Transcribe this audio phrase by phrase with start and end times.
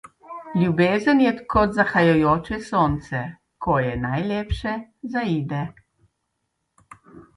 [0.59, 3.21] Ljubezen je kot zahajajoče sonce;
[3.67, 4.75] ko je najlepše,
[5.17, 5.61] zaide.